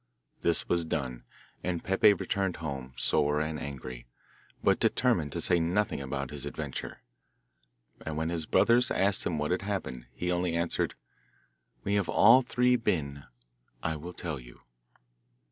This 0.41 0.67
was 0.67 0.83
done, 0.83 1.25
and 1.63 1.83
Peppe 1.83 2.13
returned 2.15 2.55
home, 2.55 2.93
sore 2.95 3.39
and 3.39 3.59
angry, 3.59 4.07
but 4.63 4.79
determined 4.79 5.31
to 5.33 5.41
say 5.41 5.59
nothing 5.59 6.01
about 6.01 6.31
his 6.31 6.43
adventure. 6.47 7.03
And 8.03 8.17
when 8.17 8.29
his 8.29 8.47
brothers 8.47 8.89
asked 8.89 9.27
him 9.27 9.37
what 9.37 9.51
had 9.51 9.61
happened 9.61 10.07
he 10.11 10.31
only 10.31 10.55
answered, 10.55 10.95
'When 11.83 11.91
we 11.91 11.95
have 11.97 12.09
all 12.09 12.41
three 12.41 12.75
been 12.77 13.25
I 13.83 13.95
will 13.95 14.13
tell 14.13 14.39
you. 14.39 14.61